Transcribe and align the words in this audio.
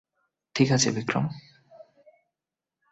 ঠিক 0.55 0.69
আছে, 0.71 0.89
বিক্রম। 0.91 1.25